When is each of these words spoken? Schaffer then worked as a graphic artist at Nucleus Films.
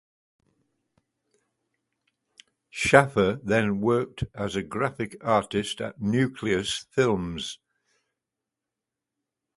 Schaffer 2.71 3.39
then 3.43 3.81
worked 3.81 4.23
as 4.33 4.55
a 4.55 4.63
graphic 4.63 5.15
artist 5.23 5.79
at 5.79 6.01
Nucleus 6.01 6.87
Films. 6.89 7.59